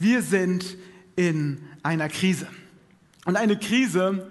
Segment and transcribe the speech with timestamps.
[0.00, 0.78] Wir sind
[1.14, 2.48] in einer Krise.
[3.26, 4.30] Und eine Krise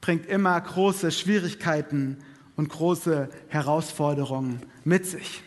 [0.00, 2.16] bringt immer große Schwierigkeiten
[2.56, 5.42] und große Herausforderungen mit sich.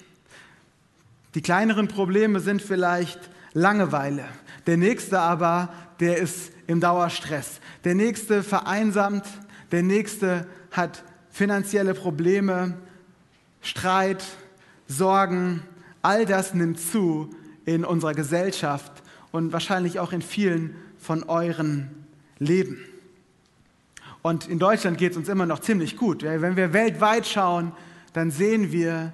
[1.34, 3.20] Die kleineren Probleme sind vielleicht
[3.54, 4.26] Langeweile.
[4.68, 7.60] Der nächste aber, der ist im Dauerstress.
[7.86, 9.26] Der nächste vereinsamt.
[9.72, 12.78] Der nächste hat finanzielle Probleme,
[13.62, 14.24] Streit,
[14.88, 15.64] Sorgen.
[16.04, 17.36] All das nimmt zu
[17.66, 19.02] in unserer Gesellschaft
[19.36, 21.90] und wahrscheinlich auch in vielen von euren
[22.40, 22.80] Leben.
[24.22, 26.24] Und in Deutschland geht es uns immer noch ziemlich gut.
[26.24, 27.74] Wenn wir weltweit schauen,
[28.14, 29.12] dann sehen wir,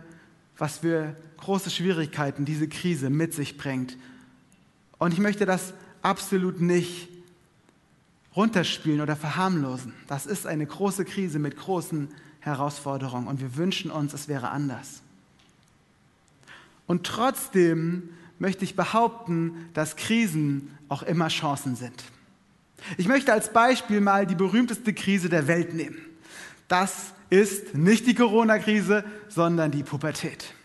[0.58, 3.98] was für große Schwierigkeiten diese Krise mit sich bringt.
[4.99, 5.73] Und ich möchte das
[6.04, 7.10] absolut nicht
[8.35, 9.94] runterspielen oder verharmlosen.
[10.08, 15.02] Das ist eine große Krise mit großen Herausforderungen und wir wünschen uns, es wäre anders.
[16.85, 18.10] Und trotzdem
[18.41, 22.04] möchte ich behaupten, dass Krisen auch immer Chancen sind.
[22.98, 26.02] Ich möchte als Beispiel mal die berühmteste Krise der Welt nehmen.
[26.68, 30.55] Das ist nicht die Corona-Krise, sondern die Pubertät.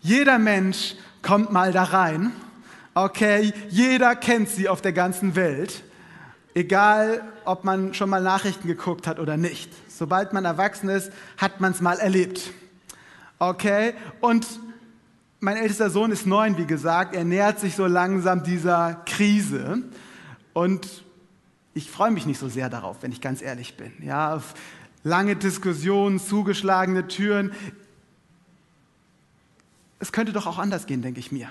[0.00, 2.32] Jeder Mensch kommt mal da rein.
[2.94, 5.84] Okay, jeder kennt sie auf der ganzen Welt.
[6.54, 9.70] Egal, ob man schon mal Nachrichten geguckt hat oder nicht.
[9.90, 12.50] Sobald man erwachsen ist, hat man es mal erlebt.
[13.38, 14.46] Okay, und
[15.40, 17.14] mein ältester Sohn ist neun, wie gesagt.
[17.14, 19.82] Er nähert sich so langsam dieser Krise.
[20.52, 21.04] Und
[21.74, 23.92] ich freue mich nicht so sehr darauf, wenn ich ganz ehrlich bin.
[24.02, 24.54] Ja, auf
[25.04, 27.52] lange Diskussionen, zugeschlagene Türen.
[30.00, 31.50] Es könnte doch auch anders gehen, denke ich mir.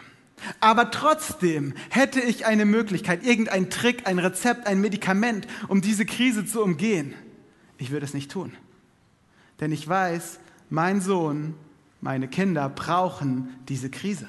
[0.60, 6.46] Aber trotzdem hätte ich eine Möglichkeit, irgendein Trick, ein Rezept, ein Medikament, um diese Krise
[6.46, 7.14] zu umgehen.
[7.78, 8.54] Ich würde es nicht tun.
[9.60, 11.56] Denn ich weiß, mein Sohn,
[12.02, 14.28] meine Kinder brauchen diese Krise.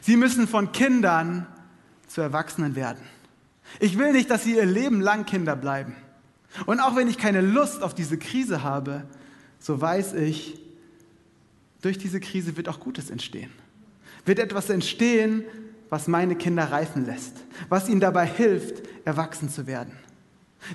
[0.00, 1.46] Sie müssen von Kindern
[2.06, 3.02] zu Erwachsenen werden.
[3.78, 5.94] Ich will nicht, dass sie ihr Leben lang Kinder bleiben.
[6.66, 9.04] Und auch wenn ich keine Lust auf diese Krise habe,
[9.58, 10.60] so weiß ich,
[11.82, 13.50] durch diese Krise wird auch Gutes entstehen.
[14.24, 15.44] Wird etwas entstehen,
[15.88, 17.36] was meine Kinder reifen lässt,
[17.68, 19.92] was ihnen dabei hilft, erwachsen zu werden.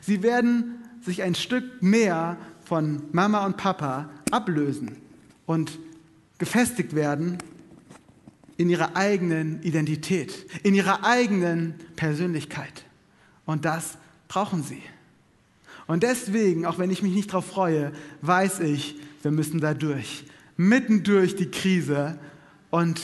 [0.02, 4.98] Sie werden sich ein Stück mehr von Mama und Papa ablösen
[5.46, 5.80] und
[6.38, 7.38] gefestigt werden
[8.58, 12.86] in ihrer eigenen Identität, in ihrer eigenen Persönlichkeit.
[13.46, 13.98] Und das
[14.28, 14.82] brauchen sie.
[15.88, 17.92] Und deswegen, auch wenn ich mich nicht darauf freue,
[18.22, 20.26] weiß ich, wir müssen da durch,
[20.58, 22.18] mitten durch die Krise
[22.72, 23.02] und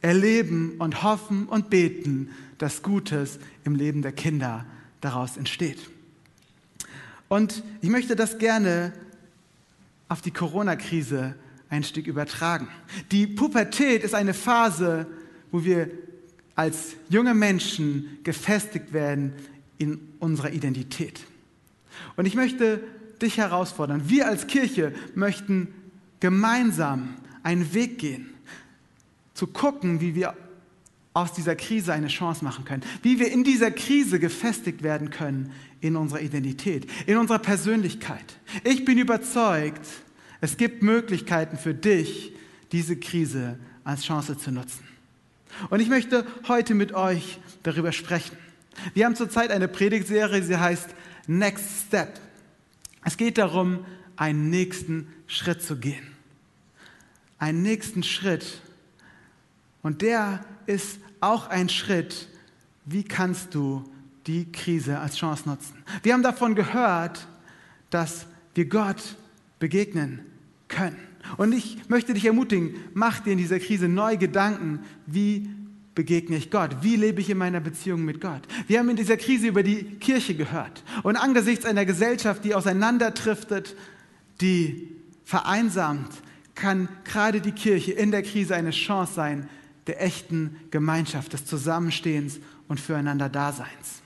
[0.00, 4.66] erleben und hoffen und beten, dass Gutes im Leben der Kinder
[5.00, 5.90] daraus entsteht.
[7.28, 8.92] Und ich möchte das gerne
[10.08, 11.34] auf die Corona-Krise
[11.70, 12.68] ein Stück übertragen.
[13.10, 15.06] Die Pubertät ist eine Phase,
[15.50, 15.90] wo wir
[16.54, 19.32] als junge Menschen gefestigt werden
[19.78, 21.20] in unserer Identität.
[22.16, 22.82] Und ich möchte
[23.22, 24.08] dich herausfordern.
[24.08, 25.68] Wir als Kirche möchten
[26.20, 28.34] gemeinsam einen Weg gehen,
[29.34, 30.34] zu gucken, wie wir
[31.14, 35.52] aus dieser Krise eine Chance machen können, wie wir in dieser Krise gefestigt werden können
[35.80, 38.36] in unserer Identität, in unserer Persönlichkeit.
[38.64, 39.80] Ich bin überzeugt,
[40.40, 42.32] es gibt Möglichkeiten für dich,
[42.72, 44.84] diese Krise als Chance zu nutzen.
[45.70, 48.36] Und ich möchte heute mit euch darüber sprechen.
[48.94, 50.88] Wir haben zurzeit eine Predigtserie, sie heißt
[51.26, 52.20] Next Step.
[53.04, 53.84] Es geht darum,
[54.16, 56.06] einen nächsten Schritt zu gehen.
[57.38, 58.60] Einen nächsten Schritt.
[59.82, 62.28] Und der ist auch ein Schritt,
[62.84, 63.84] wie kannst du
[64.26, 65.82] die Krise als Chance nutzen.
[66.02, 67.26] Wir haben davon gehört,
[67.90, 69.16] dass wir Gott
[69.58, 70.20] begegnen
[70.68, 70.96] können.
[71.36, 75.48] Und ich möchte dich ermutigen, mach dir in dieser Krise neu Gedanken, wie
[75.94, 76.76] begegne ich Gott?
[76.82, 78.42] Wie lebe ich in meiner Beziehung mit Gott?
[78.68, 80.84] Wir haben in dieser Krise über die Kirche gehört.
[81.02, 83.74] Und angesichts einer Gesellschaft, die auseinanderdriftet,
[84.40, 86.10] die vereinsamt,
[86.54, 89.48] kann gerade die Kirche in der Krise eine Chance sein
[89.88, 92.38] der echten Gemeinschaft, des Zusammenstehens
[92.68, 94.02] und füreinander Daseins.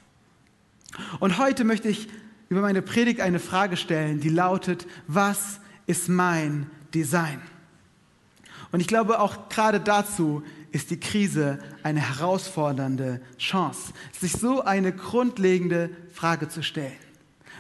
[1.21, 2.09] Und heute möchte ich
[2.53, 7.41] über meine Predigt eine Frage stellen, die lautet, was ist mein Design?
[8.73, 14.93] Und ich glaube, auch gerade dazu ist die Krise eine herausfordernde Chance, sich so eine
[14.93, 16.93] grundlegende Frage zu stellen.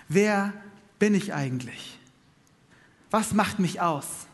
[0.08, 0.52] Wer
[0.98, 1.98] bin ich eigentlich?
[3.10, 4.26] Was macht mich aus?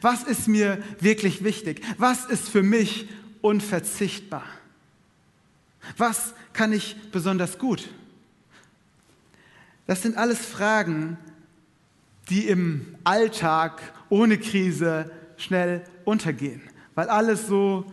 [0.00, 1.82] Was ist mir wirklich wichtig?
[1.98, 3.06] Was ist für mich
[3.42, 4.44] unverzichtbar?
[5.98, 7.86] Was kann ich besonders gut?
[9.86, 11.18] Das sind alles Fragen,
[12.30, 16.62] die im Alltag ohne Krise schnell untergehen,
[16.94, 17.84] weil alles so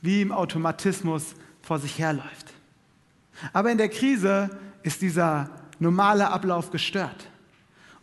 [0.00, 2.52] wie im Automatismus vor sich herläuft.
[3.52, 4.50] Aber in der Krise
[4.82, 7.28] ist dieser normale Ablauf gestört.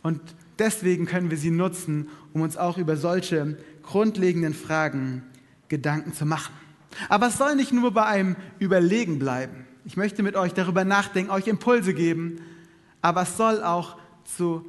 [0.02, 0.20] Und
[0.58, 5.22] deswegen können wir sie nutzen, um uns auch über solche grundlegenden Fragen
[5.68, 6.54] Gedanken zu machen.
[7.08, 9.66] Aber es soll nicht nur bei einem Überlegen bleiben.
[9.84, 12.40] Ich möchte mit euch darüber nachdenken, euch Impulse geben,
[13.02, 14.64] aber es soll auch zu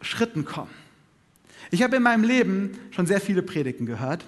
[0.00, 0.70] Schritten kommen.
[1.70, 4.24] Ich habe in meinem Leben schon sehr viele Predigten gehört.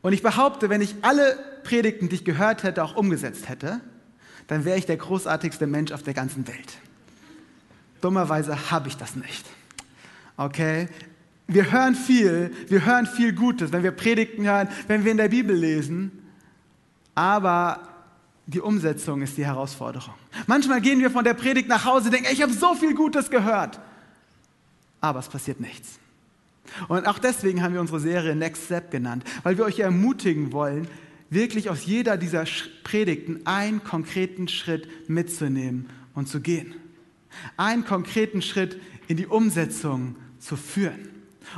[0.00, 3.80] Und ich behaupte, wenn ich alle Predigten, die ich gehört hätte, auch umgesetzt hätte,
[4.46, 6.78] dann wäre ich der großartigste Mensch auf der ganzen Welt.
[8.00, 9.46] Dummerweise habe ich das nicht.
[10.36, 10.88] Okay?
[11.46, 15.28] Wir hören viel, wir hören viel Gutes, wenn wir Predigten hören, wenn wir in der
[15.28, 16.10] Bibel lesen,
[17.14, 17.93] aber
[18.46, 20.14] die Umsetzung ist die Herausforderung.
[20.46, 23.80] Manchmal gehen wir von der Predigt nach Hause, denken, ich habe so viel Gutes gehört,
[25.00, 25.98] aber es passiert nichts.
[26.88, 30.88] Und auch deswegen haben wir unsere Serie Next Step genannt, weil wir euch ermutigen wollen,
[31.30, 32.44] wirklich aus jeder dieser
[32.84, 36.74] Predigten einen konkreten Schritt mitzunehmen und zu gehen.
[37.56, 41.08] Einen konkreten Schritt in die Umsetzung zu führen.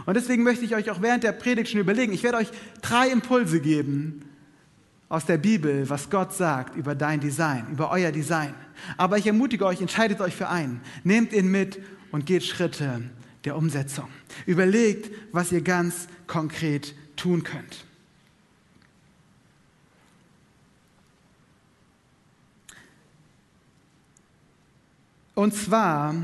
[0.05, 2.51] Und deswegen möchte ich euch auch während der Predigt schon überlegen, ich werde euch
[2.83, 4.26] drei Impulse geben
[5.09, 8.55] aus der Bibel, was Gott sagt über dein Design, über euer Design.
[8.97, 11.81] Aber ich ermutige euch, entscheidet euch für einen, nehmt ihn mit
[12.11, 13.03] und geht Schritte
[13.45, 14.09] der Umsetzung.
[14.47, 17.85] Überlegt, was ihr ganz konkret tun könnt.
[25.35, 26.15] Und zwar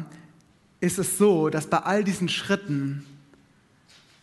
[0.80, 3.04] ist es so, dass bei all diesen Schritten,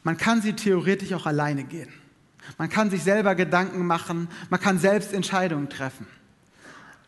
[0.03, 1.93] man kann sie theoretisch auch alleine gehen.
[2.57, 6.07] Man kann sich selber Gedanken machen, man kann selbst Entscheidungen treffen.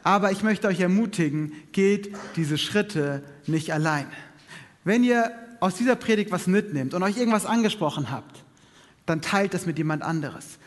[0.04, 4.07] Aber ich möchte euch ermutigen, geht diese Schritte nicht allein.
[4.83, 8.44] Wenn ihr aus dieser Predigt was mitnehmt und euch irgendwas angesprochen habt,
[9.06, 10.57] dann teilt das mit jemand anderes.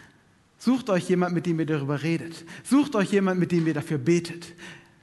[0.58, 2.44] Sucht euch jemand, mit dem ihr darüber redet.
[2.62, 4.54] Sucht euch jemand, mit dem ihr dafür betet.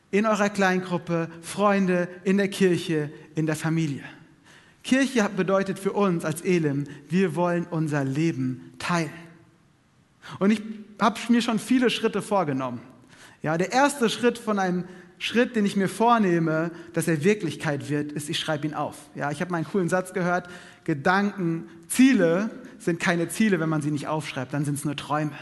[0.10, 4.04] In eurer Kleingruppe, Freunde, in der Kirche, in der Familie.
[4.84, 9.12] Kirche bedeutet für uns als Elim, wir wollen unser Leben teilen.
[10.39, 10.62] Und ich
[11.00, 12.81] habe mir schon viele Schritte vorgenommen.
[13.41, 14.85] Ja, der erste Schritt von einem
[15.18, 18.95] Schritt, den ich mir vornehme, dass er Wirklichkeit wird, ist, ich schreibe ihn auf.
[19.15, 20.50] Ja, ich habe mal einen coolen Satz gehört,
[20.83, 25.33] Gedanken, Ziele sind keine Ziele, wenn man sie nicht aufschreibt, dann sind es nur Träume.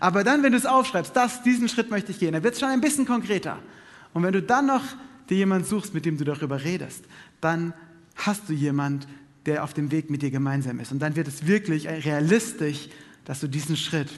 [0.00, 2.60] Aber dann, wenn du es aufschreibst, das, diesen Schritt möchte ich gehen, dann wird es
[2.60, 3.58] schon ein bisschen konkreter.
[4.14, 4.82] Und wenn du dann noch
[5.28, 7.04] dir jemand suchst, mit dem du darüber redest,
[7.40, 7.74] dann
[8.16, 9.06] hast du jemand,
[9.46, 10.92] der auf dem Weg mit dir gemeinsam ist.
[10.92, 12.88] Und dann wird es wirklich realistisch,
[13.28, 14.08] dass du diesen Schritt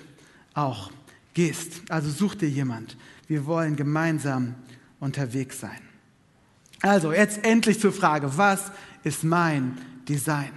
[0.55, 0.93] auch
[1.35, 1.83] gehst.
[1.91, 2.97] Also such dir jemand.
[3.27, 4.55] Wir wollen gemeinsam
[5.01, 5.81] unterwegs sein.
[6.81, 8.71] Also jetzt endlich zur Frage, was
[9.03, 9.77] ist mein
[10.09, 10.53] Design?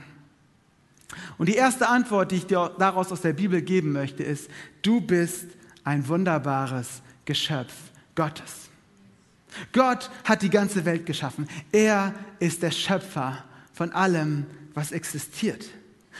[1.39, 4.49] Und die erste Antwort, die ich dir daraus aus der Bibel geben möchte, ist,
[4.83, 5.47] du bist
[5.83, 7.73] ein wunderbares Geschöpf
[8.13, 8.69] Gottes.
[9.71, 11.47] Gott hat die ganze Welt geschaffen.
[11.71, 14.45] Er ist der Schöpfer von allem,
[14.75, 15.65] was existiert.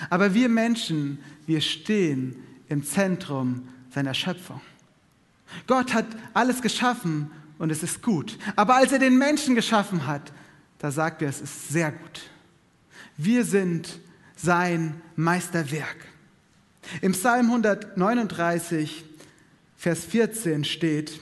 [0.10, 2.36] Aber wir Menschen, wir stehen
[2.69, 4.62] im Zentrum seiner Schöpfung.
[5.68, 7.30] Gott hat alles geschaffen
[7.60, 8.38] und es ist gut.
[8.56, 10.31] Aber als er den Menschen geschaffen hat,
[10.80, 12.22] da sagt er, es ist sehr gut.
[13.18, 14.00] Wir sind
[14.36, 15.96] sein Meisterwerk.
[17.01, 19.06] Im Psalm 139,
[19.78, 21.19] Vers 14 steht,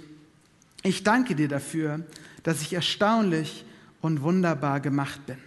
[0.83, 2.00] ich danke dir dafür,
[2.43, 3.65] dass ich erstaunlich
[4.01, 5.38] und wunderbar gemacht bin.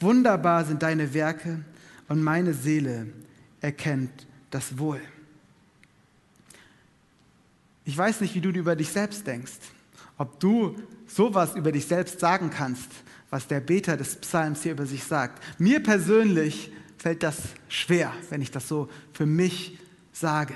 [0.00, 1.60] Wunderbar sind deine Werke
[2.08, 3.08] und meine Seele
[3.60, 5.00] erkennt das Wohl.
[7.84, 9.58] Ich weiß nicht, wie du über dich selbst denkst,
[10.18, 12.90] ob du sowas über dich selbst sagen kannst,
[13.30, 15.42] was der Beter des Psalms hier über sich sagt.
[15.58, 17.36] Mir persönlich fällt das
[17.68, 19.78] schwer, wenn ich das so für mich
[20.12, 20.54] sage.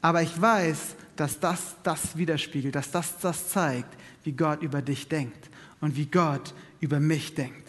[0.00, 5.08] Aber ich weiß, dass das das widerspiegelt, dass das das zeigt, wie Gott über dich
[5.08, 7.68] denkt und wie Gott über mich denkt.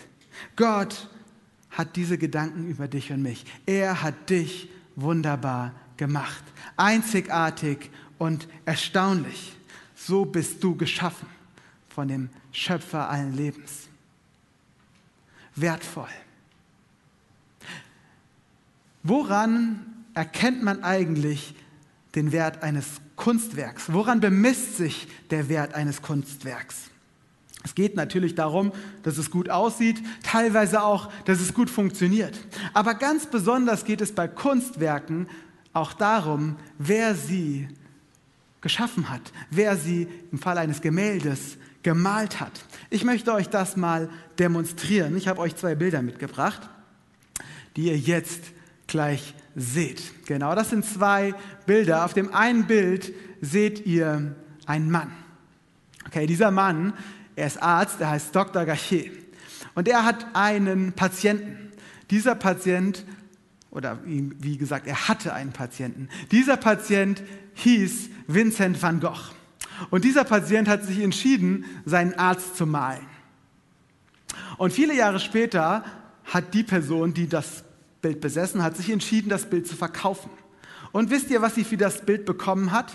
[0.55, 1.09] Gott
[1.79, 3.45] hat diese Gedanken über dich und mich.
[3.65, 6.43] Er hat dich wunderbar gemacht,
[6.75, 9.53] einzigartig und erstaunlich.
[9.95, 11.29] So bist du geschaffen
[11.87, 13.87] von dem Schöpfer allen Lebens.
[15.55, 16.09] Wertvoll.
[19.01, 19.79] Woran
[20.13, 21.55] erkennt man eigentlich
[22.13, 23.93] den Wert eines Kunstwerks?
[23.93, 26.89] Woran bemisst sich der Wert eines Kunstwerks?
[27.63, 28.71] Es geht natürlich darum,
[29.03, 32.39] dass es gut aussieht, teilweise auch, dass es gut funktioniert.
[32.73, 35.27] Aber ganz besonders geht es bei Kunstwerken
[35.73, 37.67] auch darum, wer sie
[38.61, 42.51] geschaffen hat, wer sie im Fall eines Gemäldes gemalt hat.
[42.89, 45.15] Ich möchte euch das mal demonstrieren.
[45.15, 46.69] Ich habe euch zwei Bilder mitgebracht,
[47.75, 48.41] die ihr jetzt
[48.87, 50.25] gleich seht.
[50.25, 51.33] Genau, das sind zwei
[51.65, 52.05] Bilder.
[52.05, 54.35] Auf dem einen Bild seht ihr
[54.65, 55.11] einen Mann.
[56.07, 56.93] Okay, dieser Mann,
[57.39, 58.65] er ist Arzt, der heißt Dr.
[58.65, 59.11] Gachet.
[59.73, 61.71] Und er hat einen Patienten.
[62.11, 63.05] Dieser Patient,
[63.71, 66.09] oder wie gesagt, er hatte einen Patienten.
[66.31, 69.31] Dieser Patient hieß Vincent van Gogh.
[69.89, 73.05] Und dieser Patient hat sich entschieden, seinen Arzt zu malen.
[74.57, 75.85] Und viele Jahre später
[76.25, 77.63] hat die Person, die das
[78.01, 80.29] Bild besessen hat, sich entschieden, das Bild zu verkaufen.
[80.91, 82.91] Und wisst ihr, was sie für das Bild bekommen hat?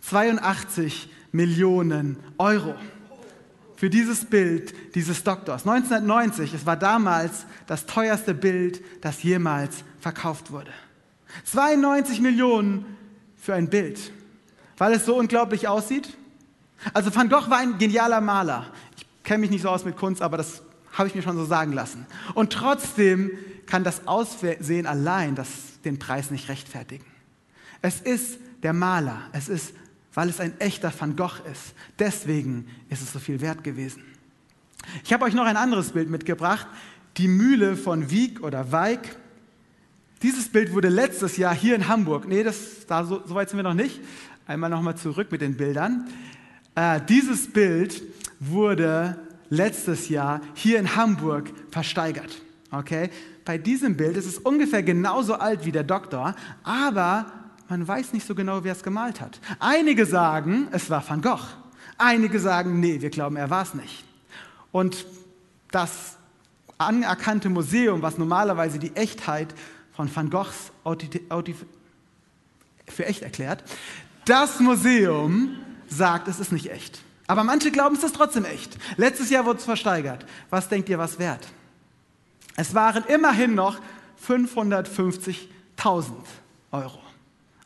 [0.00, 2.74] 82 Millionen Euro
[3.78, 5.64] für dieses Bild dieses Doktors.
[5.64, 10.72] 1990, es war damals das teuerste Bild, das jemals verkauft wurde.
[11.44, 12.84] 92 Millionen
[13.36, 14.10] für ein Bild,
[14.78, 16.16] weil es so unglaublich aussieht.
[16.92, 18.66] Also Van Gogh war ein genialer Maler.
[18.96, 20.62] Ich kenne mich nicht so aus mit Kunst, aber das
[20.94, 22.04] habe ich mir schon so sagen lassen.
[22.34, 23.30] Und trotzdem
[23.66, 25.48] kann das Aussehen allein das,
[25.84, 27.06] den Preis nicht rechtfertigen.
[27.80, 29.72] Es ist der Maler, es ist,
[30.14, 31.74] weil es ein echter Van Gogh ist.
[31.98, 34.02] Deswegen ist es so viel wert gewesen.
[35.04, 36.66] Ich habe euch noch ein anderes Bild mitgebracht,
[37.16, 39.16] die Mühle von Wieg oder Weig.
[40.22, 43.58] Dieses Bild wurde letztes Jahr hier in Hamburg, nee, das, da, so, so weit sind
[43.58, 44.00] wir noch nicht,
[44.46, 46.08] einmal nochmal zurück mit den Bildern.
[46.74, 48.02] Äh, dieses Bild
[48.40, 49.18] wurde
[49.50, 52.42] letztes Jahr hier in Hamburg versteigert.
[52.70, 53.10] Okay?
[53.44, 57.26] Bei diesem Bild ist es ungefähr genauso alt wie der Doktor, aber
[57.68, 59.40] man weiß nicht so genau, wer es gemalt hat.
[59.58, 61.44] Einige sagen, es war Van Gogh.
[61.98, 64.04] Einige sagen, nee, wir glauben, er war es nicht.
[64.72, 65.06] Und
[65.70, 66.16] das
[66.78, 69.54] anerkannte Museum, was normalerweise die Echtheit
[69.94, 70.72] von Van Goghs
[72.86, 73.64] für echt erklärt,
[74.24, 75.56] das Museum
[75.88, 77.02] sagt, es ist nicht echt.
[77.26, 78.78] Aber manche glauben, es ist trotzdem echt.
[78.96, 80.24] Letztes Jahr wurde es versteigert.
[80.50, 81.46] Was denkt ihr, was wert?
[82.56, 83.78] Es waren immerhin noch
[84.26, 86.12] 550.000
[86.72, 87.07] Euro.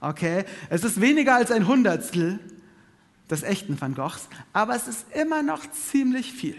[0.03, 0.45] Okay?
[0.69, 2.41] Es ist weniger als ein Hundertstel
[3.31, 6.57] des echten Van Goghs, aber es ist immer noch ziemlich viel.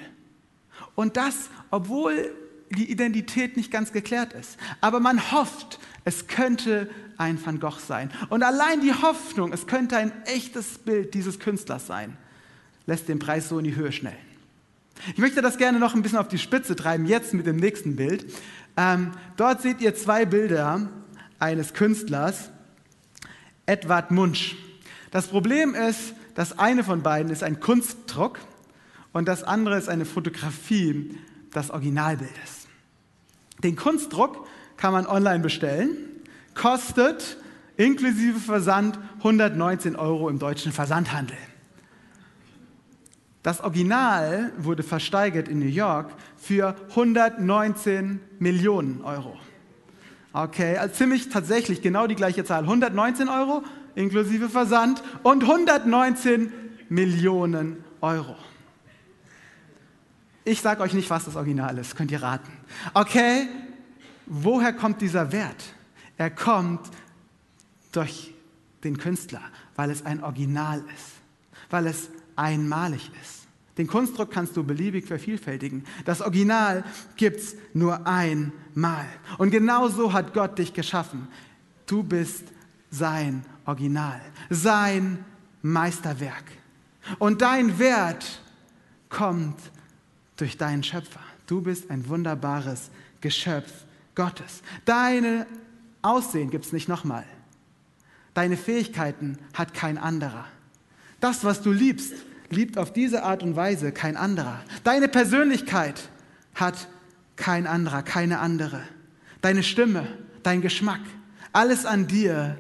[0.95, 2.33] Und das, obwohl
[2.71, 4.57] die Identität nicht ganz geklärt ist.
[4.81, 8.09] Aber man hofft, es könnte ein Van Gogh sein.
[8.29, 12.17] Und allein die Hoffnung, es könnte ein echtes Bild dieses Künstlers sein,
[12.88, 14.17] lässt den Preis so in die Höhe schnellen.
[15.12, 17.95] Ich möchte das gerne noch ein bisschen auf die Spitze treiben, jetzt mit dem nächsten
[17.95, 18.25] Bild.
[18.77, 20.89] Ähm, dort seht ihr zwei Bilder
[21.39, 22.50] eines Künstlers,
[23.65, 24.55] Edward Munch.
[25.12, 28.39] Das Problem ist, das eine von beiden ist ein Kunstdruck
[29.12, 31.17] und das andere ist eine Fotografie
[31.53, 32.67] des Originalbildes.
[33.63, 35.96] Den Kunstdruck kann man online bestellen,
[36.55, 37.38] kostet
[37.77, 41.38] inklusive Versand 119 Euro im deutschen Versandhandel.
[43.43, 49.38] Das Original wurde versteigert in New York für 119 Millionen Euro.
[50.33, 52.63] Okay, also ziemlich tatsächlich genau die gleiche Zahl.
[52.63, 53.63] 119 Euro
[53.93, 56.51] inklusive Versand und 119
[56.89, 58.35] Millionen Euro.
[60.43, 62.51] Ich sage euch nicht, was das Original ist, könnt ihr raten.
[62.95, 63.47] Okay,
[64.25, 65.63] woher kommt dieser Wert?
[66.17, 66.89] Er kommt
[67.91, 68.33] durch
[68.83, 69.41] den Künstler,
[69.75, 71.11] weil es ein Original ist,
[71.69, 73.42] weil es einmalig ist.
[73.77, 75.83] Den Kunstdruck kannst du beliebig vervielfältigen.
[76.05, 76.83] Das Original
[77.15, 79.05] gibt es nur einmal.
[79.37, 81.27] Und genau so hat Gott dich geschaffen.
[81.87, 82.43] Du bist
[82.91, 85.25] sein Original, sein
[85.63, 86.43] Meisterwerk.
[87.17, 88.41] Und dein Wert
[89.09, 89.59] kommt
[90.37, 91.19] durch deinen Schöpfer.
[91.47, 92.89] Du bist ein wunderbares
[93.21, 93.71] Geschöpf
[94.15, 94.61] Gottes.
[94.85, 95.47] Deine
[96.01, 97.25] Aussehen gibt es nicht nochmal.
[98.33, 100.45] Deine Fähigkeiten hat kein anderer.
[101.19, 102.13] Das, was du liebst,
[102.53, 104.62] liebt auf diese Art und Weise kein anderer.
[104.83, 106.10] Deine Persönlichkeit
[106.55, 106.88] hat
[107.36, 108.81] kein anderer, keine andere.
[109.41, 110.07] Deine Stimme,
[110.43, 111.01] dein Geschmack,
[111.51, 112.57] alles an dir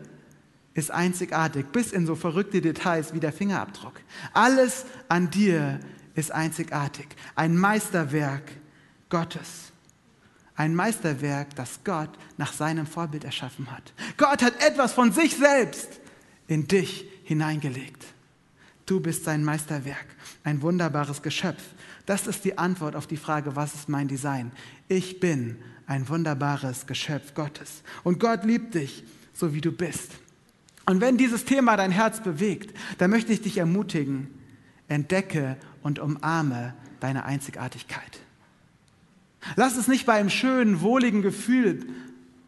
[0.73, 3.93] ist einzigartig, bis in so verrückte Details wie der Fingerabdruck.
[4.33, 5.79] Alles an dir
[6.15, 7.07] ist einzigartig.
[7.35, 8.43] Ein Meisterwerk
[9.09, 9.71] Gottes.
[10.55, 13.93] Ein Meisterwerk, das Gott nach seinem Vorbild erschaffen hat.
[14.17, 15.89] Gott hat etwas von sich selbst
[16.47, 18.05] in dich hineingelegt.
[18.85, 20.05] Du bist sein Meisterwerk,
[20.43, 21.61] ein wunderbares Geschöpf.
[22.05, 24.51] Das ist die Antwort auf die Frage, was ist mein Design?
[24.89, 27.83] Ich bin ein wunderbares Geschöpf Gottes.
[28.03, 30.11] Und Gott liebt dich, so wie du bist.
[30.85, 34.27] Und wenn dieses Thema dein Herz bewegt, dann möchte ich dich ermutigen,
[34.89, 38.19] entdecke und umarme deine Einzigartigkeit.
[39.55, 41.85] Lass es nicht bei einem schönen, wohligen Gefühl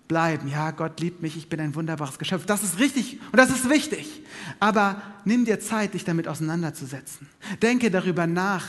[0.08, 0.48] bleiben.
[0.48, 2.46] Ja, Gott liebt mich, ich bin ein wunderbares Geschöpf.
[2.46, 4.24] Das ist richtig und das ist wichtig.
[4.60, 7.28] Aber nimm dir Zeit, dich damit auseinanderzusetzen.
[7.62, 8.66] Denke darüber nach,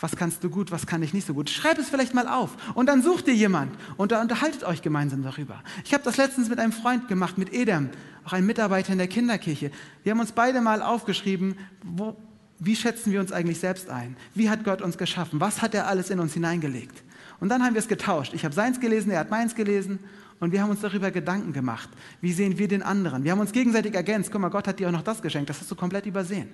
[0.00, 1.48] was kannst du gut, was kann ich nicht so gut.
[1.48, 5.22] Schreib es vielleicht mal auf und dann sucht dir jemand und da unterhaltet euch gemeinsam
[5.22, 5.62] darüber.
[5.84, 7.90] Ich habe das letztens mit einem Freund gemacht, mit Edem,
[8.24, 9.70] auch ein Mitarbeiter in der Kinderkirche.
[10.02, 12.16] Wir haben uns beide mal aufgeschrieben, wo,
[12.58, 14.16] wie schätzen wir uns eigentlich selbst ein?
[14.34, 15.40] Wie hat Gott uns geschaffen?
[15.40, 17.02] Was hat er alles in uns hineingelegt?
[17.38, 18.34] Und dann haben wir es getauscht.
[18.34, 19.98] Ich habe seins gelesen, er hat meins gelesen
[20.42, 21.88] und wir haben uns darüber Gedanken gemacht.
[22.20, 23.22] Wie sehen wir den anderen?
[23.22, 24.32] Wir haben uns gegenseitig ergänzt.
[24.32, 25.48] Guck mal, Gott hat dir auch noch das geschenkt.
[25.48, 26.48] Das hast du komplett übersehen.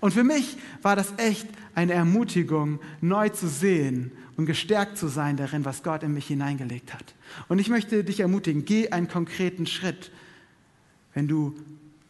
[0.00, 5.38] Und für mich war das echt eine Ermutigung, neu zu sehen und gestärkt zu sein
[5.38, 7.14] darin, was Gott in mich hineingelegt hat.
[7.48, 10.10] Und ich möchte dich ermutigen, geh einen konkreten Schritt,
[11.14, 11.56] wenn du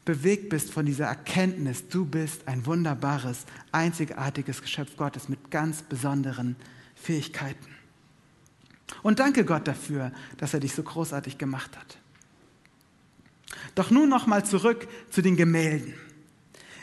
[0.04, 6.56] bewegt bist von dieser Erkenntnis, du bist ein wunderbares, einzigartiges Geschöpf Gottes mit ganz besonderen
[6.96, 7.71] Fähigkeiten.
[9.02, 11.98] Und danke Gott dafür, dass er dich so großartig gemacht hat.
[13.74, 15.94] Doch nun noch mal zurück zu den Gemälden.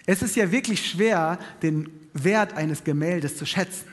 [0.05, 3.87] Es ist ja wirklich schwer, den Wert eines Gemäldes zu schätzen,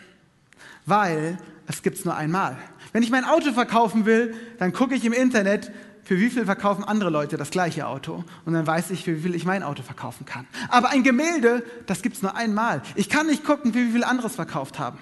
[0.87, 2.57] weil es gibt es nur einmal.
[2.93, 5.71] Wenn ich mein Auto verkaufen will, dann gucke ich im Internet,
[6.05, 9.23] für wie viel verkaufen andere Leute das gleiche Auto und dann weiß ich, für wie
[9.23, 10.47] viel ich mein Auto verkaufen kann.
[10.69, 12.81] Aber ein Gemälde, das gibt es nur einmal.
[12.95, 14.99] Ich kann nicht gucken, für wie viel anderes verkauft haben.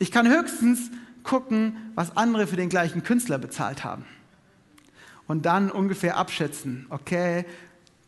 [0.00, 0.90] Ich kann höchstens
[1.22, 4.04] gucken, was andere für den gleichen Künstler bezahlt haben.
[5.26, 7.44] Und dann ungefähr abschätzen, okay,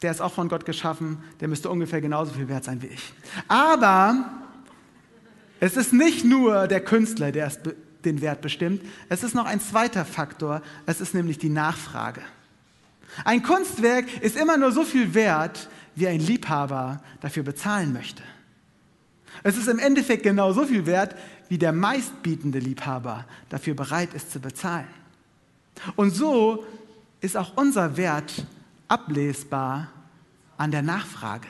[0.03, 3.13] der ist auch von Gott geschaffen, der müsste ungefähr genauso viel wert sein wie ich.
[3.49, 4.31] Aber
[5.61, 7.51] es ist nicht nur der Künstler, der
[8.05, 12.21] den Wert bestimmt, es ist noch ein zweiter Faktor, es ist nämlich die Nachfrage.
[13.25, 18.23] Ein Kunstwerk ist immer nur so viel wert, wie ein Liebhaber dafür bezahlen möchte.
[19.43, 21.17] Es ist im Endeffekt genau so viel wert,
[21.49, 24.89] wie der meistbietende Liebhaber dafür bereit ist zu bezahlen.
[25.97, 26.65] Und so
[27.21, 28.47] ist auch unser Wert
[28.89, 29.91] ablesbar
[30.57, 31.49] an der Nachfrage.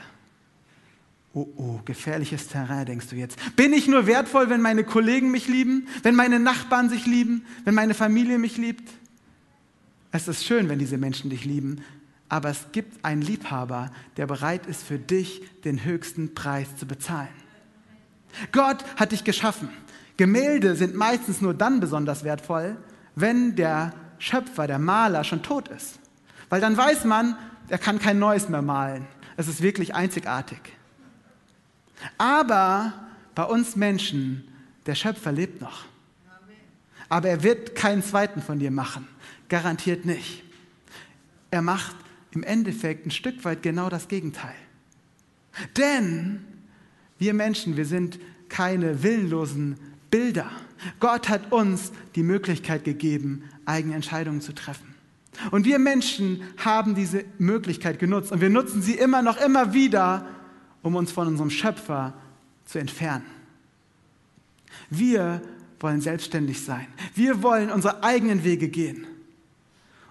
[1.33, 3.39] Oh, oh, gefährliches Terrain, denkst du jetzt.
[3.57, 7.75] Bin ich nur wertvoll, wenn meine Kollegen mich lieben, wenn meine Nachbarn sich lieben, wenn
[7.75, 8.89] meine Familie mich liebt?
[10.13, 11.83] Es ist schön, wenn diese Menschen dich lieben,
[12.29, 17.29] aber es gibt einen Liebhaber, der bereit ist, für dich den höchsten Preis zu bezahlen.
[18.53, 19.69] Gott hat dich geschaffen.
[20.17, 22.77] Gemälde sind meistens nur dann besonders wertvoll,
[23.17, 25.99] wenn der Schöpfer, der Maler schon tot ist.
[26.49, 27.37] Weil dann weiß man,
[27.69, 29.07] er kann kein neues mehr malen.
[29.37, 30.61] Es ist wirklich einzigartig.
[32.19, 32.93] Aber
[33.35, 34.47] bei uns Menschen,
[34.87, 35.85] der Schöpfer lebt noch.
[37.09, 39.09] Aber er wird keinen zweiten von dir machen.
[39.49, 40.45] Garantiert nicht.
[41.51, 41.97] Er macht
[42.33, 44.55] im Endeffekt ein Stück weit genau das Gegenteil.
[45.77, 46.45] Denn
[47.19, 49.79] wir Menschen, wir sind keine willenlosen
[50.15, 50.49] Bilder.
[51.01, 54.95] Gott hat uns die Möglichkeit gegeben, eigene Entscheidungen zu treffen.
[55.51, 60.25] Und wir Menschen haben diese Möglichkeit genutzt und wir nutzen sie immer noch, immer wieder,
[60.83, 62.15] um uns von unserem Schöpfer
[62.65, 63.25] zu entfernen.
[64.89, 65.43] Wir
[65.81, 66.87] wollen selbstständig sein.
[67.17, 69.09] Wir wollen unsere eigenen Wege gehen.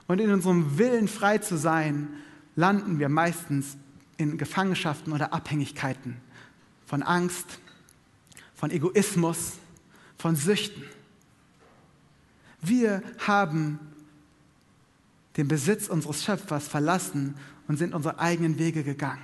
[0.07, 2.09] Und in unserem Willen frei zu sein,
[2.57, 3.77] landen wir meistens
[4.17, 6.17] in Gefangenschaften oder Abhängigkeiten
[6.85, 7.57] von Angst,
[8.53, 9.59] von Egoismus,
[10.23, 10.83] von Süchten.
[12.61, 13.77] Wir haben
[15.35, 17.35] den Besitz unseres Schöpfers verlassen
[17.67, 19.21] und sind unsere eigenen Wege gegangen.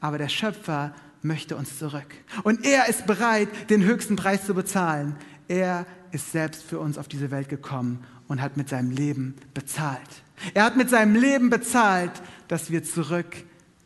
[0.00, 2.12] Aber der Schöpfer möchte uns zurück.
[2.42, 5.14] Und er ist bereit, den höchsten Preis zu bezahlen.
[5.46, 10.10] Er ist selbst für uns auf diese Welt gekommen und hat mit seinem Leben bezahlt.
[10.54, 13.36] Er hat mit seinem Leben bezahlt, dass wir zurück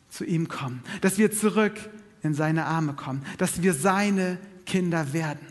[0.09, 1.75] zu ihm kommen, dass wir zurück
[2.23, 4.39] in seine Arme kommen, dass wir seine
[4.71, 5.45] Kinder werden.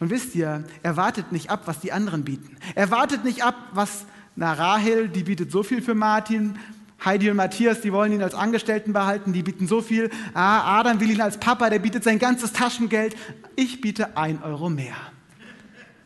[0.00, 2.56] Und wisst ihr, er wartet nicht ab, was die anderen bieten.
[2.74, 6.58] Er wartet nicht ab, was, na, Rahel, die bietet so viel für Martin,
[7.04, 10.10] Heidi und Matthias, die wollen ihn als Angestellten behalten, die bieten so viel.
[10.34, 13.14] Ah, Adam will ihn als Papa, der bietet sein ganzes Taschengeld.
[13.54, 14.96] Ich biete ein Euro mehr.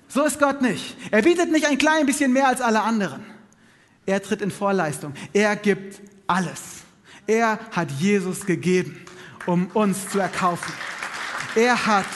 [0.07, 0.99] So ist Gott nicht.
[1.11, 3.23] Er bietet nicht ein klein bisschen mehr als alle anderen.
[4.05, 5.15] Er tritt in Vorleistung.
[5.33, 6.83] Er gibt alles.
[7.27, 9.01] Er hat Jesus gegeben,
[9.47, 10.73] um uns zu erkaufen.
[11.55, 12.07] Er hat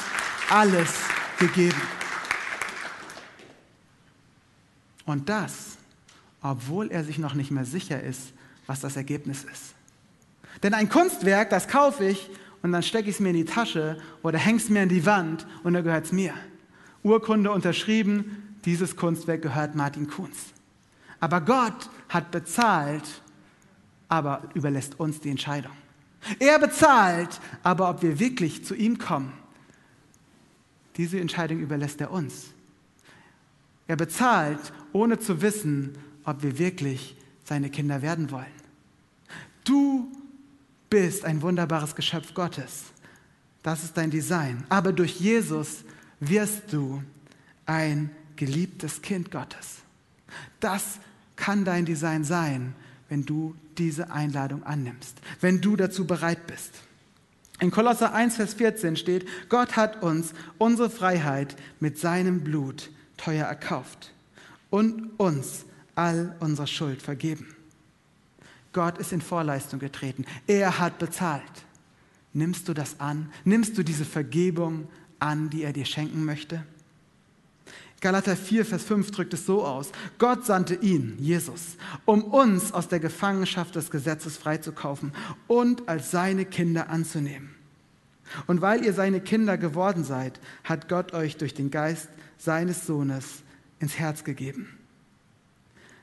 [0.50, 0.98] alles
[1.38, 1.80] gegeben.
[5.06, 5.78] Und das,
[6.42, 8.32] obwohl er sich noch nicht mehr sicher ist,
[8.66, 9.74] was das Ergebnis ist.
[10.62, 12.30] Denn ein Kunstwerk, das kaufe ich
[12.62, 15.06] und dann stecke ich es mir in die Tasche oder hänge es mir in die
[15.06, 16.34] Wand und dann gehört es mir.
[17.02, 20.36] Urkunde unterschrieben, dieses Kunstwerk gehört Martin Kunz.
[21.20, 23.22] Aber Gott hat bezahlt,
[24.08, 25.72] aber überlässt uns die Entscheidung.
[26.38, 29.32] Er bezahlt, aber ob wir wirklich zu ihm kommen,
[30.96, 32.48] diese Entscheidung überlässt er uns.
[33.86, 38.46] Er bezahlt, ohne zu wissen, ob wir wirklich seine Kinder werden wollen.
[39.64, 40.10] Du
[40.90, 42.84] bist ein wunderbares Geschöpf Gottes.
[43.62, 44.64] Das ist dein Design.
[44.68, 45.84] Aber durch Jesus
[46.20, 47.02] wirst du
[47.66, 49.78] ein geliebtes Kind Gottes.
[50.60, 51.00] Das
[51.36, 52.74] kann dein Design sein,
[53.08, 56.72] wenn du diese Einladung annimmst, wenn du dazu bereit bist.
[57.60, 63.46] In Kolosser 1, Vers 14 steht, Gott hat uns unsere Freiheit mit seinem Blut teuer
[63.46, 64.12] erkauft
[64.70, 65.64] und uns
[65.96, 67.54] all unsere Schuld vergeben.
[68.72, 70.24] Gott ist in Vorleistung getreten.
[70.46, 71.42] Er hat bezahlt.
[72.32, 73.32] Nimmst du das an?
[73.44, 74.86] Nimmst du diese Vergebung
[75.18, 76.62] an, die er dir schenken möchte?
[78.00, 79.90] Galater 4, Vers 5 drückt es so aus.
[80.18, 85.12] Gott sandte ihn, Jesus, um uns aus der Gefangenschaft des Gesetzes freizukaufen
[85.48, 87.50] und als seine Kinder anzunehmen.
[88.46, 93.42] Und weil ihr seine Kinder geworden seid, hat Gott euch durch den Geist seines Sohnes
[93.80, 94.68] ins Herz gegeben,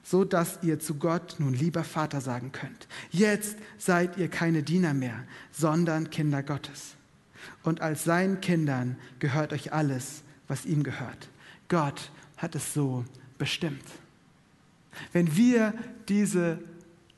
[0.03, 2.87] so dass ihr zu Gott nun lieber Vater sagen könnt.
[3.11, 6.95] Jetzt seid ihr keine Diener mehr, sondern Kinder Gottes.
[7.63, 11.29] Und als seinen Kindern gehört euch alles, was ihm gehört.
[11.67, 13.05] Gott hat es so
[13.37, 13.83] bestimmt.
[15.11, 15.73] Wenn wir
[16.07, 16.59] diese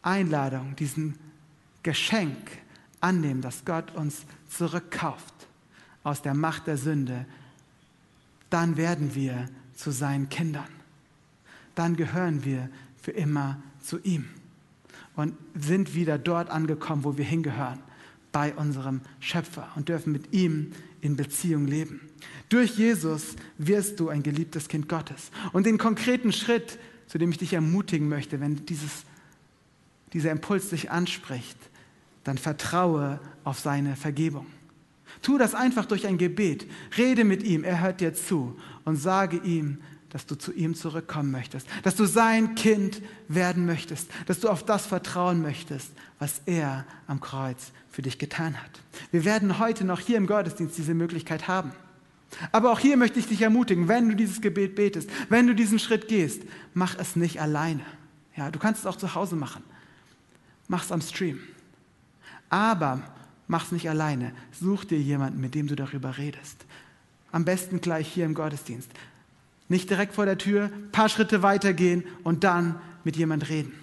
[0.01, 1.17] Einladung, diesen
[1.83, 2.37] Geschenk
[3.01, 5.33] annehmen, dass Gott uns zurückkauft
[6.03, 7.25] aus der Macht der Sünde,
[8.49, 10.69] dann werden wir zu seinen Kindern.
[11.75, 12.69] Dann gehören wir
[13.01, 14.27] für immer zu ihm
[15.15, 17.79] und sind wieder dort angekommen, wo wir hingehören,
[18.37, 20.71] bei unserem Schöpfer und dürfen mit ihm
[21.01, 22.01] in Beziehung leben.
[22.49, 25.31] Durch Jesus wirst du ein geliebtes Kind Gottes.
[25.53, 29.05] Und den konkreten Schritt, zu dem ich dich ermutigen möchte, wenn dieses,
[30.13, 31.57] dieser Impuls dich anspricht,
[32.25, 34.45] dann vertraue auf seine Vergebung.
[35.23, 36.67] Tu das einfach durch ein Gebet.
[36.95, 39.79] Rede mit ihm, er hört dir zu und sage ihm,
[40.17, 44.65] dass du zu ihm zurückkommen möchtest, dass du sein Kind werden möchtest, dass du auf
[44.65, 48.71] das vertrauen möchtest, was er am Kreuz für dich getan hat.
[49.11, 51.71] Wir werden heute noch hier im Gottesdienst diese Möglichkeit haben.
[52.51, 55.77] Aber auch hier möchte ich dich ermutigen, wenn du dieses Gebet betest, wenn du diesen
[55.77, 56.41] Schritt gehst,
[56.73, 57.85] mach es nicht alleine.
[58.35, 59.63] Ja, du kannst es auch zu Hause machen.
[60.67, 61.41] Mach es am Stream.
[62.49, 63.03] Aber
[63.47, 64.33] mach es nicht alleine.
[64.59, 66.65] Such dir jemanden, mit dem du darüber redest.
[67.31, 68.89] Am besten gleich hier im Gottesdienst.
[69.69, 73.73] Nicht direkt vor der Tür, paar Schritte weitergehen und dann mit jemand reden.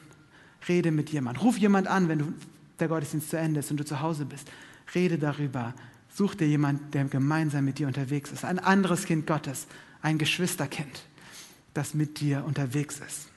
[0.68, 1.42] Rede mit jemand.
[1.42, 2.32] Ruf jemand an, wenn du
[2.78, 4.50] der Gottesdienst zu Ende ist und du zu Hause bist.
[4.94, 5.74] Rede darüber.
[6.14, 8.44] Such dir jemanden, der gemeinsam mit dir unterwegs ist.
[8.44, 9.66] Ein anderes Kind Gottes,
[10.00, 11.02] ein Geschwisterkind,
[11.74, 13.28] das mit dir unterwegs ist.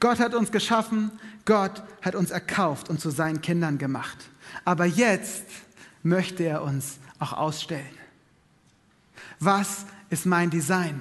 [0.00, 1.10] Gott hat uns geschaffen,
[1.44, 4.18] Gott hat uns erkauft und zu seinen Kindern gemacht.
[4.64, 5.44] Aber jetzt
[6.02, 7.84] möchte er uns auch ausstellen.
[9.38, 11.00] Was ist mein Design?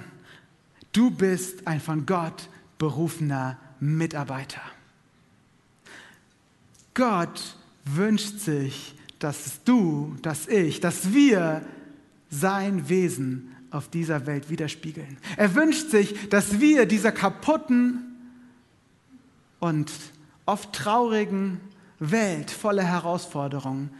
[0.93, 4.61] Du bist ein von Gott berufener Mitarbeiter.
[6.93, 11.61] Gott wünscht sich, dass du, dass ich, dass wir
[12.29, 15.17] sein Wesen auf dieser Welt widerspiegeln.
[15.35, 18.15] Er wünscht sich, dass wir dieser kaputten
[19.59, 19.91] und
[20.45, 21.59] oft traurigen
[21.99, 23.91] Welt voller Herausforderungen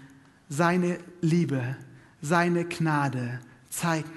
[0.50, 1.76] seine Liebe,
[2.22, 4.10] seine Gnade zeigen.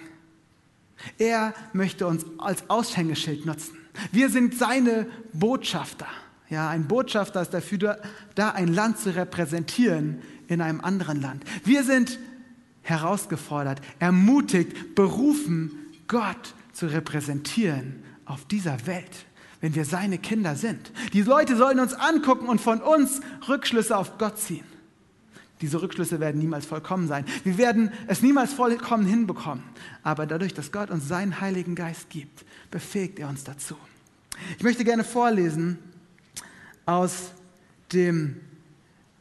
[1.19, 3.77] Er möchte uns als Aushängeschild nutzen.
[4.13, 6.07] Wir sind seine Botschafter.
[6.51, 7.99] Ja, ein Botschafter ist dafür
[8.35, 11.45] da, ein Land zu repräsentieren in einem anderen Land.
[11.65, 12.19] Wir sind
[12.83, 15.73] herausgefordert, ermutigt, berufen,
[16.07, 19.27] Gott zu repräsentieren auf dieser Welt,
[19.61, 20.93] wenn wir seine Kinder sind.
[21.13, 24.67] Die Leute sollen uns angucken und von uns Rückschlüsse auf Gott ziehen.
[25.65, 27.25] Diese Rückschlüsse werden niemals vollkommen sein.
[27.43, 29.65] Wir werden es niemals vollkommen hinbekommen.
[30.03, 33.75] Aber dadurch, dass Gott uns seinen Heiligen Geist gibt, befähigt er uns dazu.
[34.59, 35.79] Ich möchte gerne vorlesen
[36.85, 37.31] aus
[37.95, 38.43] dem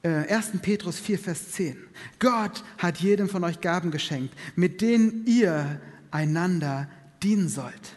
[0.02, 0.60] äh, 1.
[0.62, 1.78] Petrus 4, Vers 10.
[2.20, 5.80] Gott hat jedem von euch Gaben geschenkt, mit denen ihr
[6.12, 6.90] einander
[7.24, 7.96] dienen sollt.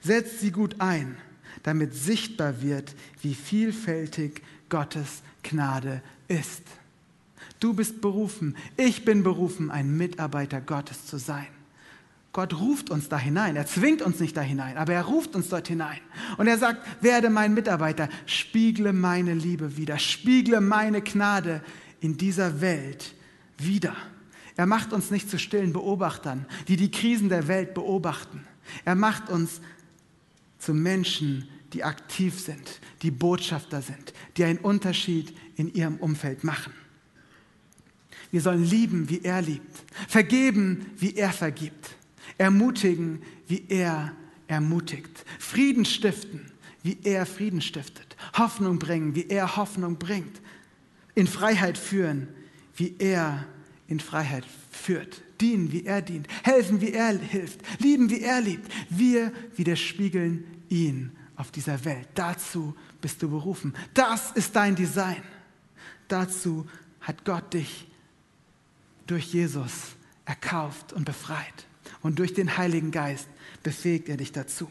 [0.00, 1.16] Setzt sie gut ein,
[1.64, 6.62] damit sichtbar wird, wie vielfältig Gottes Gnade ist.
[7.60, 11.46] Du bist berufen, ich bin berufen, ein Mitarbeiter Gottes zu sein.
[12.32, 13.56] Gott ruft uns da hinein.
[13.56, 16.00] Er zwingt uns nicht da hinein, aber er ruft uns dort hinein.
[16.38, 21.62] Und er sagt, werde mein Mitarbeiter, spiegle meine Liebe wieder, spiegle meine Gnade
[22.00, 23.14] in dieser Welt
[23.58, 23.94] wieder.
[24.56, 28.44] Er macht uns nicht zu stillen Beobachtern, die die Krisen der Welt beobachten.
[28.84, 29.60] Er macht uns
[30.58, 36.72] zu Menschen, die aktiv sind, die Botschafter sind, die einen Unterschied in ihrem Umfeld machen.
[38.32, 41.96] Wir sollen lieben, wie er liebt, vergeben, wie er vergibt
[42.38, 44.12] ermutigen, wie er
[44.46, 46.50] ermutigt, Frieden stiften,
[46.82, 50.40] wie er Frieden stiftet, Hoffnung bringen, wie er Hoffnung bringt,
[51.14, 52.28] in Freiheit führen,
[52.74, 53.46] wie er
[53.86, 55.22] in Freiheit führt.
[55.40, 56.28] Dienen, wie er dient.
[56.44, 57.60] Helfen, wie er hilft.
[57.80, 58.70] Lieben, wie er liebt.
[58.88, 62.08] Wir widerspiegeln ihn auf dieser Welt.
[62.14, 63.74] Dazu bist du berufen.
[63.92, 65.22] Das ist dein Design.
[66.08, 66.66] Dazu
[67.00, 67.88] hat Gott dich
[69.06, 69.72] durch Jesus
[70.24, 71.66] erkauft und befreit.
[72.02, 73.28] Und durch den Heiligen Geist
[73.62, 74.70] befähigt er dich dazu.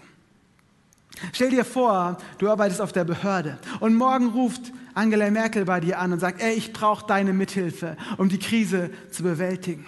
[1.34, 6.00] Stell dir vor, du arbeitest auf der Behörde und morgen ruft Angela Merkel bei dir
[6.00, 9.86] an und sagt, ey, ich brauche deine Mithilfe, um die Krise zu bewältigen.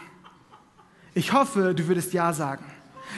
[1.13, 2.65] Ich hoffe, du würdest Ja sagen.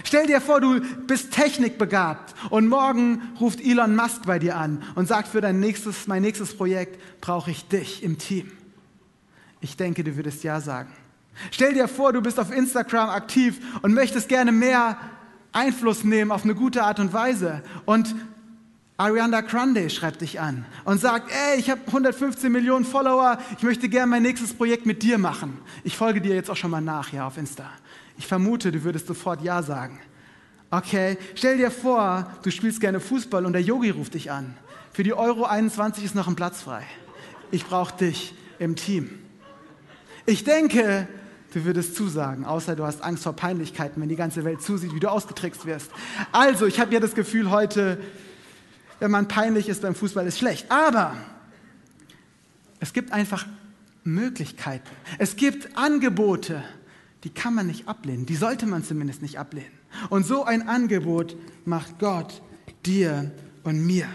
[0.04, 5.08] Stell dir vor, du bist technikbegabt und morgen ruft Elon Musk bei dir an und
[5.08, 8.52] sagt, für dein nächstes, mein nächstes Projekt brauche ich dich im Team.
[9.62, 10.92] Ich denke, du würdest Ja sagen.
[11.52, 14.98] Stell dir vor, du bist auf Instagram aktiv und möchtest gerne mehr
[15.52, 17.62] Einfluss nehmen auf eine gute Art und Weise.
[17.86, 18.15] Und
[18.98, 23.89] Ariana Grande schreibt dich an und sagt, ey, ich habe 115 Millionen Follower, ich möchte
[23.89, 25.58] gerne mein nächstes Projekt mit dir machen.
[25.84, 27.69] Ich folge dir jetzt auch schon mal nach, ja, auf Insta.
[28.17, 30.00] Ich vermute, du würdest sofort Ja sagen.
[30.71, 34.56] Okay, stell dir vor, du spielst gerne Fußball und der Yogi ruft dich an.
[34.93, 36.84] Für die Euro 21 ist noch ein Platz frei.
[37.52, 39.10] Ich brauche dich im Team.
[40.26, 41.08] Ich denke,
[41.56, 45.00] Du würdest zusagen, außer du hast Angst vor Peinlichkeiten, wenn die ganze Welt zusieht, wie
[45.00, 45.89] du ausgetrickst wirst.
[46.34, 47.98] Also, ich habe ja das Gefühl heute,
[49.00, 50.70] wenn man peinlich ist beim Fußball, ist schlecht.
[50.70, 51.15] Aber
[52.82, 53.48] es gibt einfach
[54.04, 54.89] Möglichkeiten.
[55.18, 56.62] Es gibt Angebote,
[57.24, 58.26] die kann man nicht ablehnen.
[58.26, 59.72] Die sollte man zumindest nicht ablehnen.
[60.10, 62.41] Und so ein Angebot macht Gott
[62.86, 63.32] dir
[63.63, 64.10] und mir.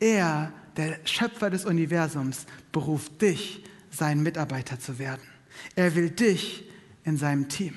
[0.00, 5.22] Er, der Schöpfer des Universums, beruft dich, sein Mitarbeiter zu werden.
[5.76, 6.68] Er will dich
[7.04, 7.74] in seinem Team?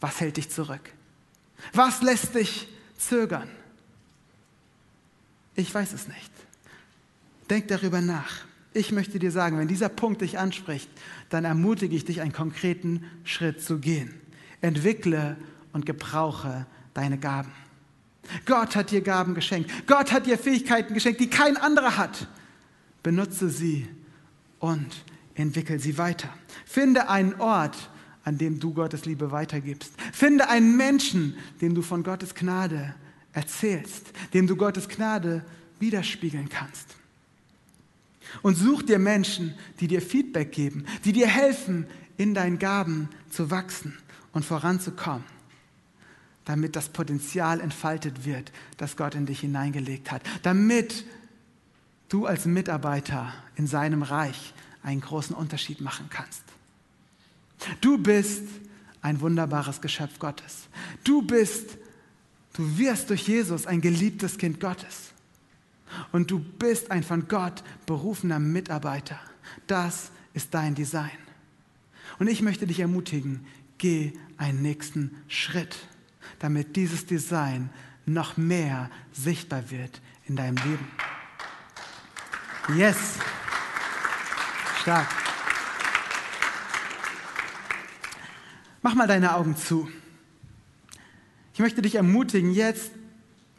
[0.00, 0.92] Was hält dich zurück?
[1.72, 3.48] Was lässt dich zögern?
[5.54, 6.30] Ich weiß es nicht.
[7.50, 8.44] Denk darüber nach.
[8.72, 10.88] Ich möchte dir sagen, wenn dieser Punkt dich anspricht,
[11.28, 14.14] dann ermutige ich dich, einen konkreten Schritt zu gehen.
[14.60, 15.36] Entwickle
[15.72, 17.52] und gebrauche deine Gaben.
[18.46, 19.70] Gott hat dir Gaben geschenkt.
[19.86, 22.28] Gott hat dir Fähigkeiten geschenkt, die kein anderer hat.
[23.02, 23.88] Benutze sie
[24.58, 25.04] und
[25.40, 26.28] entwickel sie weiter.
[26.64, 27.90] Finde einen Ort,
[28.24, 29.92] an dem du Gottes Liebe weitergibst.
[30.12, 32.94] Finde einen Menschen, dem du von Gottes Gnade
[33.32, 35.44] erzählst, dem du Gottes Gnade
[35.78, 36.96] widerspiegeln kannst.
[38.42, 43.50] Und such dir Menschen, die dir Feedback geben, die dir helfen, in deinen Gaben zu
[43.50, 43.96] wachsen
[44.32, 45.24] und voranzukommen,
[46.44, 51.04] damit das Potenzial entfaltet wird, das Gott in dich hineingelegt hat, damit
[52.10, 56.42] du als Mitarbeiter in seinem Reich einen großen Unterschied machen kannst.
[57.80, 58.44] Du bist
[59.02, 60.68] ein wunderbares Geschöpf Gottes.
[61.04, 61.76] Du bist,
[62.54, 65.12] du wirst durch Jesus ein geliebtes Kind Gottes.
[66.12, 69.18] Und du bist ein von Gott berufener Mitarbeiter.
[69.66, 71.10] Das ist dein Design.
[72.18, 73.46] Und ich möchte dich ermutigen,
[73.78, 75.76] geh einen nächsten Schritt,
[76.38, 77.70] damit dieses Design
[78.06, 80.86] noch mehr sichtbar wird in deinem Leben.
[82.76, 83.18] Yes.
[84.80, 85.08] Stark.
[88.80, 89.90] Mach mal deine Augen zu.
[91.52, 92.90] Ich möchte dich ermutigen, jetzt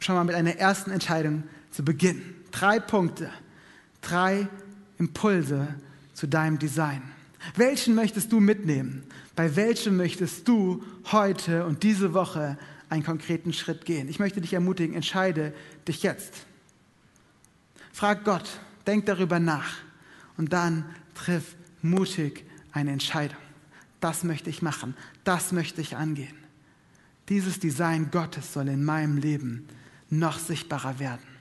[0.00, 2.34] schon mal mit einer ersten Entscheidung zu beginnen.
[2.50, 3.30] Drei Punkte,
[4.00, 4.48] drei
[4.98, 5.68] Impulse
[6.12, 7.02] zu deinem Design.
[7.54, 9.04] Welchen möchtest du mitnehmen?
[9.36, 10.82] Bei welchem möchtest du
[11.12, 12.58] heute und diese Woche
[12.88, 14.08] einen konkreten Schritt gehen?
[14.08, 15.54] Ich möchte dich ermutigen, entscheide
[15.86, 16.46] dich jetzt.
[17.92, 18.48] Frag Gott,
[18.88, 19.76] denk darüber nach
[20.36, 23.38] und dann triff mutig eine Entscheidung.
[24.00, 26.36] Das möchte ich machen, das möchte ich angehen.
[27.28, 29.68] Dieses Design Gottes soll in meinem Leben
[30.10, 31.32] noch sichtbarer werden.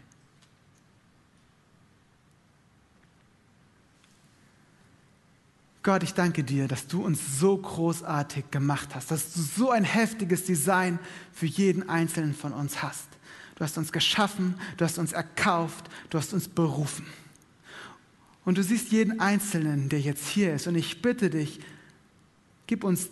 [5.83, 9.83] Gott, ich danke dir, dass du uns so großartig gemacht hast, dass du so ein
[9.83, 10.99] heftiges Design
[11.33, 13.07] für jeden Einzelnen von uns hast.
[13.55, 17.05] Du hast uns geschaffen, du hast uns erkauft, du hast uns berufen.
[18.43, 20.67] Und du siehst jeden Einzelnen, der jetzt hier ist.
[20.67, 21.59] Und ich bitte dich,
[22.67, 23.09] gib uns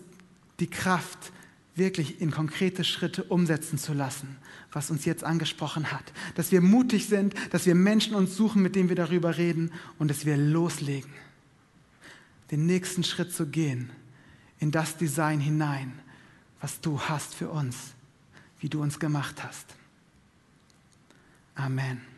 [0.60, 1.32] die Kraft,
[1.76, 4.38] wirklich in konkrete Schritte umsetzen zu lassen,
[4.72, 6.04] was uns jetzt angesprochen hat.
[6.36, 10.10] Dass wir mutig sind, dass wir Menschen uns suchen, mit denen wir darüber reden und
[10.10, 11.12] dass wir loslegen.
[12.52, 13.90] Den nächsten Schritt zu gehen
[14.60, 15.98] in das Design hinein,
[16.60, 17.94] was du hast für uns,
[18.60, 19.66] wie du uns gemacht hast.
[21.56, 22.09] Amen.